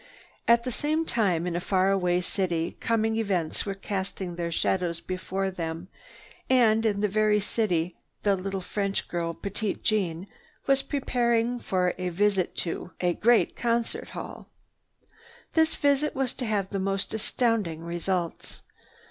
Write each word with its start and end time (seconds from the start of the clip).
At 0.47 0.63
the 0.63 0.71
same 0.71 1.05
time, 1.05 1.45
in 1.45 1.55
a 1.55 1.59
far 1.59 1.91
away 1.91 2.21
city 2.21 2.75
coming 2.79 3.17
events 3.17 3.67
were 3.67 3.75
casting 3.75 4.33
their 4.35 4.51
shadows 4.51 4.99
before 4.99 5.51
them, 5.51 5.89
and 6.49 6.83
in 6.87 7.01
that 7.01 7.07
very 7.09 7.39
city 7.39 7.95
the 8.23 8.35
little 8.35 8.61
French 8.61 9.07
girl 9.07 9.35
Petite 9.35 9.83
Jeanne 9.83 10.25
was 10.65 10.81
preparing 10.81 11.59
for 11.59 11.93
a 11.99 12.09
visit 12.09 12.55
to 12.65 12.89
a 12.99 13.13
great 13.13 13.55
concert 13.55 14.09
hall. 14.09 14.49
This 15.53 15.75
visit 15.75 16.15
was 16.15 16.33
to 16.33 16.47
have 16.47 16.71
the 16.71 16.79
most 16.79 17.13
astounding 17.13 17.83
results. 17.83 18.61